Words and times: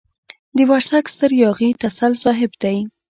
د 0.55 0.57
ورسک 0.71 1.05
ستر 1.15 1.31
ياغي 1.43 1.69
تسل 1.81 2.13
صاحب 2.23 2.51
دی. 2.63 2.77